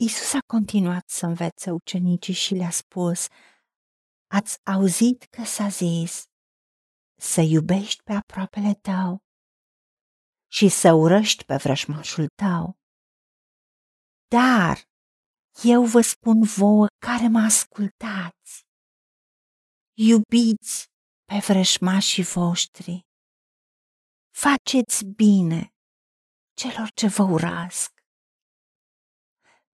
Isus 0.00 0.32
a 0.34 0.38
continuat 0.46 1.08
să 1.08 1.26
învețe 1.26 1.70
ucenicii 1.70 2.34
și 2.34 2.54
le-a 2.54 2.70
spus, 2.70 3.26
ați 4.26 4.58
auzit 4.64 5.22
că 5.22 5.44
s-a 5.44 5.68
zis 5.68 6.24
să 7.20 7.40
iubești 7.40 8.02
pe 8.02 8.12
aproapele 8.12 8.74
tău 8.74 9.22
și 10.50 10.68
să 10.68 10.92
urăști 10.92 11.44
pe 11.44 11.56
vrăjmașul 11.56 12.26
tău. 12.42 12.78
Dar 14.28 14.76
eu 15.62 15.84
vă 15.84 16.00
spun 16.00 16.42
vouă 16.42 16.86
care 17.06 17.28
mă 17.28 17.38
ascultați, 17.38 18.66
iubiți 19.96 20.86
pe 21.24 21.38
vrăjmașii 21.46 22.24
voștri, 22.24 23.06
faceți 24.30 25.04
bine 25.04 25.74
celor 26.54 26.90
ce 26.90 27.06
vă 27.08 27.22
urasc, 27.22 27.97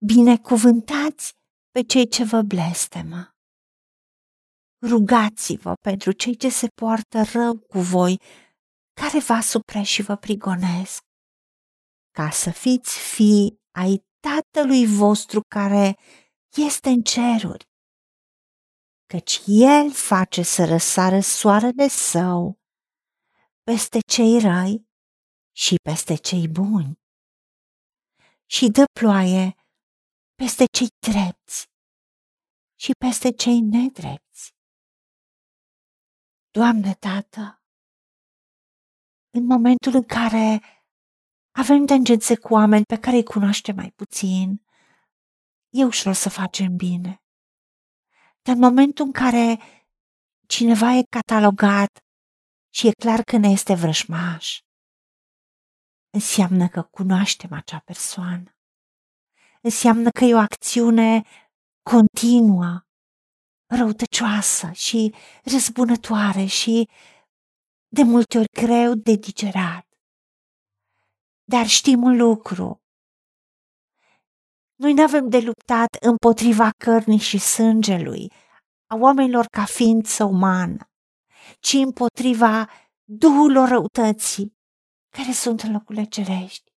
binecuvântați 0.06 1.32
pe 1.70 1.82
cei 1.82 2.08
ce 2.08 2.24
vă 2.24 2.42
blestemă, 2.42 3.34
rugați-vă 4.86 5.74
pentru 5.80 6.12
cei 6.12 6.36
ce 6.36 6.48
se 6.48 6.66
poartă 6.74 7.22
rău 7.32 7.58
cu 7.58 7.78
voi, 7.78 8.20
care 9.00 9.18
vă 9.18 9.32
asupre 9.32 9.82
și 9.82 10.02
vă 10.02 10.16
prigonesc, 10.16 11.02
ca 12.10 12.30
să 12.30 12.50
fiți 12.50 12.98
fii 12.98 13.56
ai 13.78 14.02
Tatălui 14.30 14.86
vostru 14.86 15.40
care 15.48 15.98
este 16.56 16.88
în 16.88 17.02
ceruri, 17.02 17.64
căci 19.06 19.40
El 19.46 19.92
face 19.92 20.42
să 20.42 20.64
răsară 20.64 21.20
soarele 21.20 21.88
său 21.88 22.58
peste 23.62 23.98
cei 24.12 24.38
răi 24.40 24.88
și 25.56 25.74
peste 25.82 26.14
cei 26.14 26.48
buni. 26.48 26.92
Și 28.46 28.68
dă 28.68 28.84
ploaie 29.00 29.54
peste 30.34 30.64
cei 30.76 30.88
drepți 30.98 31.68
și 32.80 32.90
peste 32.98 33.30
cei 33.32 33.60
nedrepți. 33.60 34.54
Doamne, 36.50 36.94
Tată, 36.94 37.62
în 39.30 39.44
momentul 39.44 39.94
în 39.94 40.04
care 40.04 40.60
avem 41.50 41.86
tangențe 41.86 42.36
cu 42.36 42.52
oameni 42.52 42.84
pe 42.84 42.98
care 42.98 43.16
îi 43.16 43.24
cunoaștem 43.24 43.74
mai 43.74 43.90
puțin, 43.90 44.64
e 45.68 45.84
ușor 45.84 46.14
să 46.14 46.28
facem 46.28 46.76
bine. 46.76 47.22
Dar 48.42 48.54
în 48.54 48.60
momentul 48.60 49.04
în 49.04 49.12
care 49.12 49.60
cineva 50.46 50.92
e 50.92 51.02
catalogat 51.02 52.04
și 52.74 52.86
e 52.86 52.90
clar 52.90 53.22
că 53.22 53.36
ne 53.36 53.48
este 53.48 53.74
vrăjmaș, 53.74 54.60
înseamnă 56.10 56.68
că 56.68 56.82
cunoaștem 56.82 57.52
acea 57.52 57.78
persoană. 57.78 58.53
Înseamnă 59.64 60.10
că 60.10 60.24
e 60.24 60.34
o 60.34 60.38
acțiune 60.38 61.22
continuă, 61.90 62.86
răutăcioasă 63.66 64.70
și 64.70 65.14
răzbunătoare 65.44 66.44
și 66.44 66.88
de 67.88 68.02
multe 68.02 68.38
ori 68.38 68.48
greu 68.52 68.94
de 68.94 69.14
digerat. 69.14 69.86
Dar 71.44 71.66
știm 71.66 72.02
un 72.02 72.16
lucru. 72.16 72.82
Noi 74.74 74.92
nu 74.92 75.02
avem 75.02 75.28
de 75.28 75.38
luptat 75.38 75.96
împotriva 76.00 76.70
cărnii 76.84 77.18
și 77.18 77.38
sângelui, 77.38 78.32
a 78.86 78.96
oamenilor 78.96 79.46
ca 79.46 79.64
ființă 79.64 80.24
umană, 80.24 80.90
ci 81.60 81.72
împotriva 81.72 82.70
duhurilor 83.04 83.68
răutății 83.68 84.56
care 85.08 85.32
sunt 85.32 85.60
în 85.60 85.72
locurile 85.72 86.04
cerești. 86.04 86.72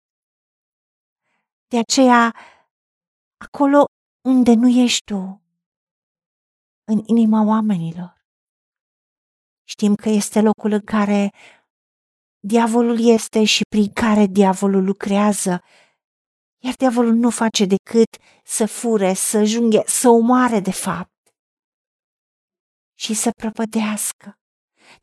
De 1.68 1.78
aceea, 1.78 2.34
acolo 3.46 3.86
unde 4.28 4.54
nu 4.54 4.68
ești 4.68 5.04
tu, 5.04 5.42
în 6.92 7.02
inima 7.06 7.42
oamenilor, 7.44 8.26
știm 9.68 9.96
că 9.96 10.10
este 10.10 10.42
locul 10.42 10.72
în 10.72 10.82
care 10.84 11.32
diavolul 12.40 13.08
este 13.08 13.44
și 13.44 13.62
prin 13.70 13.94
care 13.94 14.26
diavolul 14.26 14.84
lucrează, 14.84 15.64
iar 16.64 16.74
diavolul 16.76 17.14
nu 17.14 17.30
face 17.30 17.66
decât 17.66 18.10
să 18.44 18.66
fure, 18.66 19.14
să 19.14 19.44
junghe, 19.44 19.84
să 19.86 20.10
omoare 20.10 20.60
de 20.60 20.72
fapt 20.72 21.14
și 22.98 23.14
să 23.14 23.30
prăpădească. 23.32 24.40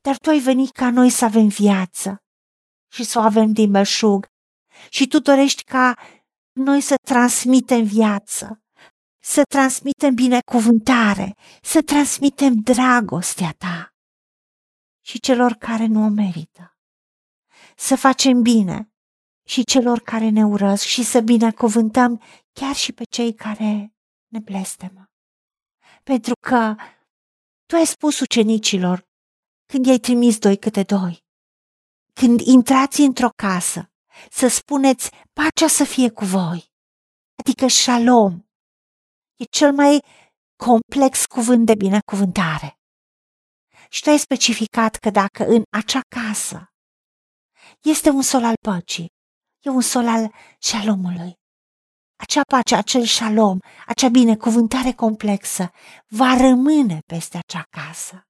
Dar 0.01 0.17
tu 0.19 0.31
ai 0.31 0.39
venit 0.39 0.71
ca 0.71 0.91
noi 0.91 1.11
să 1.11 1.25
avem 1.25 1.49
viață 1.49 2.23
și 2.93 3.05
să 3.05 3.19
o 3.19 3.23
avem 3.23 3.53
din 3.53 3.71
belșug 3.71 4.27
și 4.89 5.07
tu 5.07 5.19
dorești 5.19 5.65
ca 5.65 5.95
noi 6.53 6.81
să 6.81 6.95
transmitem 7.09 7.85
viață, 7.85 8.63
să 9.23 9.43
transmitem 9.49 10.15
binecuvântare, 10.15 11.35
să 11.63 11.83
transmitem 11.83 12.55
dragostea 12.55 13.55
ta 13.59 13.95
și 15.05 15.21
celor 15.21 15.53
care 15.53 15.87
nu 15.87 16.05
o 16.05 16.09
merită 16.09 16.73
să 17.77 17.97
facem 17.97 18.43
bine 18.43 18.93
și 19.47 19.65
celor 19.65 19.99
care 20.01 20.29
ne 20.29 20.45
urăsc 20.45 20.85
și 20.85 21.03
să 21.03 21.21
binecuvântăm 21.21 22.23
chiar 22.53 22.75
și 22.75 22.93
pe 22.93 23.03
cei 23.11 23.35
care 23.35 23.95
ne 24.27 24.39
blestemă. 24.39 25.11
Pentru 26.03 26.33
că 26.49 26.75
tu 27.67 27.77
ai 27.77 27.87
spus 27.87 28.21
ucenicilor 28.21 29.07
când 29.67 29.87
i-ai 29.87 29.99
trimis 29.99 30.39
doi 30.39 30.57
câte 30.57 30.83
doi, 30.83 31.25
când 32.13 32.41
intrați 32.41 33.01
într-o 33.01 33.29
casă, 33.37 33.92
să 34.31 34.49
spuneți 34.49 35.11
pacea 35.33 35.67
să 35.67 35.85
fie 35.85 36.11
cu 36.11 36.25
voi, 36.25 36.73
adică 37.35 37.69
shalom. 37.69 38.43
E 39.37 39.45
cel 39.45 39.73
mai 39.73 40.05
complex 40.57 41.27
cuvânt 41.27 41.67
de 41.67 41.75
binecuvântare. 41.75 42.77
Și 43.89 44.03
tu 44.03 44.11
ai 44.11 44.19
specificat 44.19 44.97
că 44.97 45.11
dacă 45.11 45.45
în 45.45 45.63
acea 45.71 46.01
casă 46.09 46.73
este 47.81 48.09
un 48.09 48.23
sol 48.23 48.45
al 48.45 48.55
păcii, 48.61 49.13
e 49.61 49.69
un 49.69 49.81
sol 49.81 50.09
al 50.09 50.35
șalomului. 50.59 51.41
Acea 52.17 52.41
pace, 52.49 52.75
acel 52.75 53.03
șalom, 53.03 53.59
acea 53.87 54.09
binecuvântare 54.09 54.93
complexă 54.93 55.71
va 56.07 56.37
rămâne 56.37 56.99
peste 57.07 57.39
acea 57.39 57.63
casă. 57.71 58.23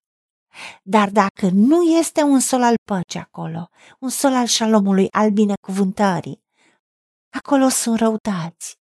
Dar 0.83 1.11
dacă 1.11 1.49
nu 1.53 1.83
este 1.83 2.23
un 2.23 2.41
sol 2.41 2.63
al 2.63 2.75
păcii 2.85 3.21
acolo, 3.21 3.69
un 3.99 4.09
sol 4.09 4.35
al 4.35 4.47
șalomului, 4.47 5.11
al 5.11 5.31
binecuvântării, 5.31 6.43
acolo 7.37 7.69
sunt 7.69 7.99
răutați. 7.99 8.77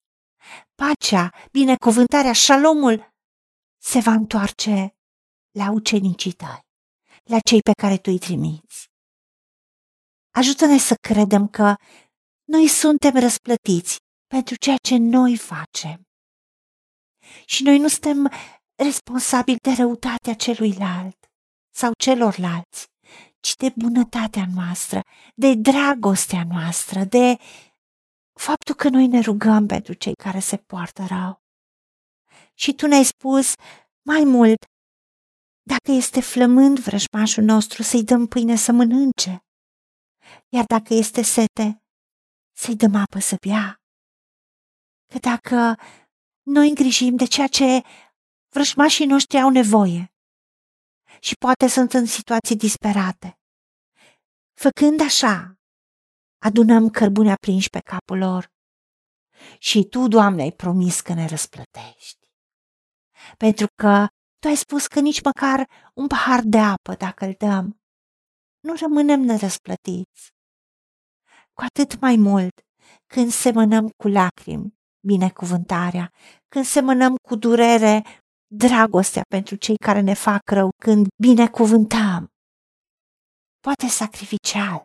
Pacea, 0.75 1.31
binecuvântarea, 1.51 2.33
șalomul 2.33 3.13
se 3.83 3.99
va 3.99 4.13
întoarce 4.13 4.97
la 5.51 5.71
ucenicii 5.71 6.33
tăi, 6.33 6.61
la 7.25 7.39
cei 7.39 7.61
pe 7.61 7.73
care 7.73 7.97
tu 7.97 8.11
îi 8.11 8.19
trimiți. 8.19 8.91
Ajută-ne 10.35 10.79
să 10.79 10.95
credem 10.95 11.49
că 11.49 11.75
noi 12.45 12.69
suntem 12.69 13.13
răsplătiți 13.19 13.97
pentru 14.27 14.55
ceea 14.55 14.77
ce 14.77 14.97
noi 14.97 15.37
facem. 15.37 16.07
Și 17.45 17.63
noi 17.63 17.79
nu 17.79 17.89
suntem 17.89 18.33
responsabili 18.75 19.59
de 19.63 19.73
răutatea 19.73 20.35
celuilalt 20.35 21.26
sau 21.77 21.93
celorlalți, 21.99 22.87
ci 23.41 23.55
de 23.55 23.73
bunătatea 23.77 24.47
noastră, 24.55 25.01
de 25.35 25.55
dragostea 25.55 26.45
noastră, 26.49 27.05
de 27.05 27.37
faptul 28.41 28.75
că 28.75 28.89
noi 28.89 29.07
ne 29.07 29.21
rugăm 29.21 29.67
pentru 29.67 29.93
cei 29.93 30.15
care 30.15 30.39
se 30.39 30.57
poartă 30.57 31.05
rău. 31.09 31.43
Și 32.55 32.75
tu 32.75 32.87
ne-ai 32.87 33.05
spus 33.05 33.55
mai 34.03 34.25
mult, 34.25 34.65
dacă 35.63 35.91
este 35.91 36.21
flămând 36.21 36.79
vrăjmașul 36.79 37.45
nostru, 37.45 37.83
să-i 37.83 38.05
dăm 38.05 38.27
pâine 38.27 38.57
să 38.57 38.73
mănânce 38.73 39.41
iar 40.49 40.65
dacă 40.65 40.95
este 40.95 41.23
sete, 41.23 41.83
să-i 42.57 42.77
dăm 42.77 42.95
apă 42.95 43.19
să 43.19 43.37
bea. 43.47 43.81
Că 45.13 45.19
dacă 45.19 45.77
noi 46.43 46.69
îngrijim 46.69 47.17
de 47.17 47.25
ceea 47.25 47.47
ce 47.47 47.83
vrăjmașii 48.49 49.07
noștri 49.07 49.41
au 49.41 49.51
nevoie 49.51 50.16
și 51.21 51.35
poate 51.35 51.67
sunt 51.67 51.93
în 51.93 52.07
situații 52.07 52.57
disperate, 52.57 53.39
făcând 54.55 55.01
așa, 55.01 55.59
adunăm 56.39 56.91
cărbune 56.91 57.33
aprinși 57.33 57.71
pe 57.71 57.81
capul 57.81 58.19
lor 58.19 58.55
și 59.59 59.85
Tu, 59.85 60.09
Doamne, 60.09 60.43
ai 60.43 60.53
promis 60.53 61.01
că 61.01 61.13
ne 61.13 61.27
răsplătești. 61.27 62.29
Pentru 63.37 63.67
că 63.83 64.07
Tu 64.39 64.49
ai 64.49 64.57
spus 64.57 64.87
că 64.87 65.01
nici 65.01 65.23
măcar 65.23 65.69
un 65.95 66.07
pahar 66.07 66.41
de 66.45 66.59
apă, 66.59 66.95
dacă 66.95 67.25
îl 67.25 67.35
dăm, 67.39 67.81
nu 68.61 68.75
rămânem 68.81 69.21
nerăsplătiți. 69.21 70.35
Cu 71.53 71.63
atât 71.65 72.01
mai 72.01 72.17
mult 72.17 72.61
când 73.07 73.31
semănăm 73.31 73.89
cu 73.89 74.09
lacrimi 74.09 74.75
binecuvântarea, 75.07 76.13
când 76.49 76.65
semănăm 76.65 77.17
cu 77.29 77.35
durere 77.35 78.03
dragostea 78.47 79.23
pentru 79.29 79.57
cei 79.57 79.77
care 79.77 80.01
ne 80.01 80.15
fac 80.15 80.51
rău, 80.51 80.71
când 80.85 81.07
binecuvântăm, 81.23 82.27
poate 83.61 83.87
sacrificial. 83.87 84.85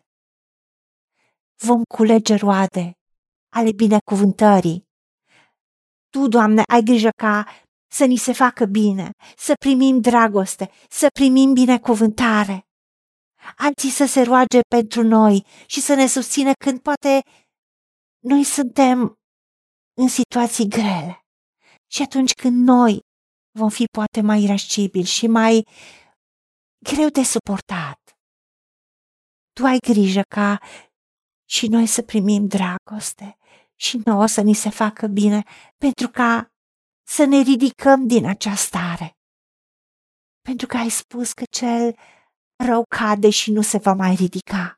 Vom 1.63 1.81
culege 1.83 2.35
roade 2.35 2.91
ale 3.53 3.71
binecuvântării, 3.71 4.89
Tu, 6.09 6.27
Doamne, 6.27 6.63
ai 6.71 6.81
grijă 6.81 7.09
ca 7.17 7.45
să 7.91 8.05
ni 8.05 8.15
se 8.15 8.33
facă 8.33 8.65
bine, 8.65 9.11
să 9.37 9.53
primim 9.59 9.99
dragoste, 9.99 10.71
să 10.89 11.07
primim 11.13 11.53
binecuvântare. 11.53 12.65
Alții 13.57 13.89
să 13.89 14.05
se 14.05 14.21
roage 14.21 14.59
pentru 14.75 15.03
noi 15.03 15.45
și 15.65 15.81
să 15.81 15.93
ne 15.93 16.07
susțină 16.07 16.51
când 16.53 16.79
poate 16.79 17.21
noi 18.23 18.43
suntem 18.43 19.13
în 19.93 20.07
situații 20.07 20.67
grele. 20.67 21.25
Și 21.91 22.01
atunci 22.01 22.33
când 22.33 22.67
noi 22.67 22.99
vom 23.51 23.69
fi 23.69 23.86
poate 23.92 24.21
mai 24.21 24.44
irascibili 24.44 25.06
și 25.06 25.27
mai 25.27 25.68
greu 26.89 27.09
de 27.09 27.24
suportat, 27.24 28.18
tu 29.53 29.65
ai 29.65 29.77
grijă 29.77 30.21
ca 30.36 30.59
și 31.50 31.68
noi 31.68 31.86
să 31.86 32.01
primim 32.01 32.48
dragoste 32.48 33.38
și 33.75 34.01
nouă 34.06 34.25
să 34.25 34.42
ni 34.42 34.53
se 34.53 34.69
facă 34.69 35.07
bine 35.07 35.44
pentru 35.77 36.09
ca 36.09 36.51
să 37.07 37.25
ne 37.25 37.42
ridicăm 37.42 38.07
din 38.07 38.25
această 38.25 38.65
stare. 38.65 39.15
Pentru 40.42 40.68
că 40.68 40.77
ai 40.77 40.89
spus 40.89 41.33
că 41.33 41.44
cel 41.51 41.95
rău 42.63 42.83
cade 42.95 43.30
și 43.30 43.51
nu 43.51 43.62
se 43.62 43.77
va 43.77 43.94
mai 43.94 44.15
ridica. 44.15 44.75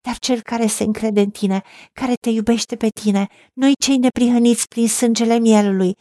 Dar 0.00 0.18
cel 0.18 0.42
care 0.42 0.66
se 0.66 0.82
încrede 0.82 1.20
în 1.20 1.30
tine, 1.30 1.62
care 1.92 2.14
te 2.14 2.30
iubește 2.30 2.76
pe 2.76 2.88
tine, 2.88 3.28
noi 3.52 3.72
cei 3.74 3.96
neprihăniți 3.96 4.68
prin 4.68 4.88
sângele 4.88 5.38
mielului, 5.38 5.96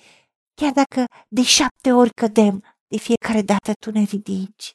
chiar 0.62 0.72
dacă 0.72 1.06
de 1.28 1.44
șapte 1.44 1.92
ori 1.92 2.14
cădem, 2.14 2.64
de 2.88 2.98
fiecare 2.98 3.42
dată 3.42 3.72
tu 3.80 3.92
ne 3.92 4.04
ridici. 4.04 4.72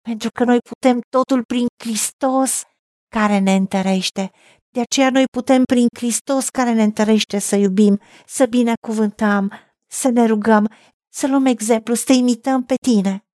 Pentru 0.00 0.28
că 0.30 0.44
noi 0.44 0.58
putem 0.58 1.00
totul 1.08 1.44
prin 1.44 1.66
Hristos 1.82 2.62
care 3.08 3.38
ne 3.38 3.54
întărește. 3.54 4.30
De 4.68 4.80
aceea 4.80 5.10
noi 5.10 5.24
putem 5.24 5.62
prin 5.64 5.86
Hristos 5.96 6.48
care 6.48 6.72
ne 6.72 6.82
întărește 6.82 7.38
să 7.38 7.56
iubim, 7.56 8.00
să 8.26 8.46
binecuvântăm, 8.46 9.52
să 9.86 10.08
ne 10.08 10.26
rugăm, 10.26 10.72
să 11.12 11.26
luăm 11.26 11.44
exemplu, 11.46 11.94
să 11.94 12.04
te 12.04 12.12
imităm 12.12 12.64
pe 12.64 12.74
tine. 12.74 13.26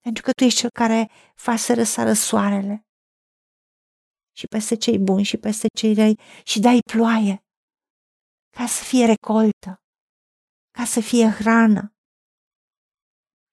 Pentru 0.00 0.22
că 0.22 0.30
tu 0.32 0.44
ești 0.44 0.58
cel 0.58 0.70
care 0.70 1.10
faci 1.34 1.58
să 1.58 1.74
răsară 1.74 2.12
soarele 2.12 2.84
și 4.36 4.46
peste 4.46 4.74
cei 4.74 4.98
buni 4.98 5.22
și 5.22 5.36
peste 5.36 5.66
cei 5.78 5.94
răi 5.94 6.18
și 6.44 6.60
dai 6.60 6.78
ploaie 6.92 7.44
ca 8.56 8.66
să 8.66 8.84
fie 8.84 9.04
recoltă, 9.04 9.80
ca 10.70 10.84
să 10.84 11.00
fie 11.00 11.28
hrană 11.28 11.94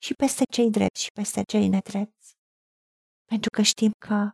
și 0.01 0.13
peste 0.13 0.43
cei 0.51 0.69
drepți 0.69 1.03
și 1.03 1.11
peste 1.11 1.41
cei 1.43 1.67
nedrepți. 1.67 2.35
Pentru 3.25 3.49
că 3.49 3.61
știm 3.61 3.91
că 4.07 4.31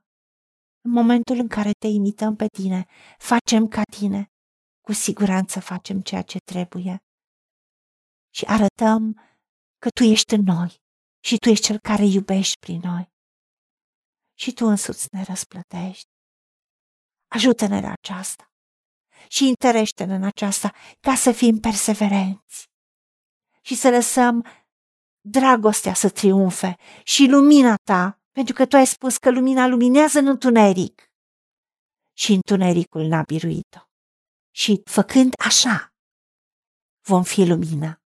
în 0.86 0.92
momentul 0.92 1.38
în 1.38 1.48
care 1.48 1.72
te 1.72 1.88
imităm 1.88 2.36
pe 2.36 2.46
tine, 2.48 2.86
facem 3.18 3.68
ca 3.68 3.82
tine, 3.98 4.32
cu 4.82 4.92
siguranță 4.92 5.60
facem 5.60 6.02
ceea 6.02 6.22
ce 6.22 6.38
trebuie 6.38 6.98
și 8.36 8.46
arătăm 8.46 9.02
că 9.78 9.90
tu 9.90 10.04
ești 10.04 10.34
în 10.34 10.44
noi 10.44 10.82
și 11.24 11.38
tu 11.38 11.50
ești 11.50 11.66
cel 11.66 11.80
care 11.80 12.06
iubești 12.06 12.60
prin 12.60 12.80
noi. 12.80 13.12
Și 14.40 14.54
tu 14.54 14.66
însuți 14.66 15.08
ne 15.12 15.24
răsplătești. 15.24 16.10
Ajută-ne 17.28 17.80
la 17.82 17.92
aceasta 17.92 18.52
și 19.28 19.44
întărește-ne 19.44 20.16
în 20.16 20.24
aceasta 20.24 20.74
ca 21.00 21.16
să 21.16 21.32
fim 21.32 21.60
perseverenți 21.60 22.68
și 23.66 23.76
să 23.76 23.90
lăsăm 23.90 24.46
dragostea 25.22 25.94
să 25.94 26.10
triumfe 26.10 26.76
și 27.04 27.28
lumina 27.30 27.76
ta, 27.84 28.22
pentru 28.32 28.54
că 28.54 28.66
tu 28.66 28.76
ai 28.76 28.88
spus 28.88 29.18
că 29.18 29.32
lumina 29.32 29.68
luminează 29.68 30.20
în 30.20 30.28
întuneric 30.28 31.12
și 32.18 32.34
întunericul 32.34 33.02
n-a 33.02 33.22
biruit-o. 33.22 33.80
Și 34.56 34.82
făcând 34.86 35.34
așa, 35.46 35.94
vom 37.08 37.24
fi 37.24 37.46
lumina 37.46 38.02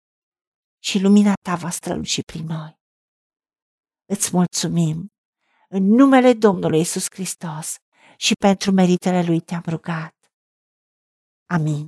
și 0.83 0.99
lumina 0.99 1.33
ta 1.41 1.55
va 1.55 1.69
străluci 1.69 2.23
prin 2.23 2.45
noi. 2.45 2.79
Îți 4.05 4.29
mulțumim 4.33 5.07
în 5.69 5.83
numele 5.83 6.33
Domnului 6.33 6.79
Isus 6.79 7.05
Hristos 7.09 7.75
și 8.17 8.33
pentru 8.33 8.71
meritele 8.71 9.23
Lui 9.23 9.39
te-am 9.39 9.63
rugat. 9.65 10.15
Amin. 11.49 11.87